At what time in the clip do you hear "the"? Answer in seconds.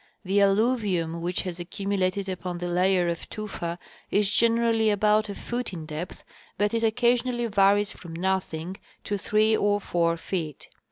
0.25-0.39, 2.57-2.67